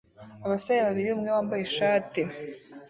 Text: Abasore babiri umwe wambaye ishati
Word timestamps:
Abasore 0.45 0.79
babiri 0.87 1.09
umwe 1.15 1.29
wambaye 1.35 1.61
ishati 1.67 2.21